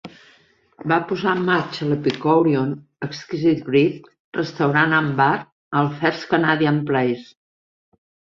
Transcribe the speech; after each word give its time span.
Va 0.91 0.95
posar 1.09 1.33
en 1.39 1.43
marxa 1.49 1.83
l'"Epikourion, 1.87 2.71
Exquisite 3.09 3.67
Greek 3.67 4.09
Restaurant 4.39 4.97
and 5.01 5.13
Bar" 5.21 5.29
al 5.83 5.93
First 6.01 6.27
Canadian 6.33 6.83
Place. 6.91 7.29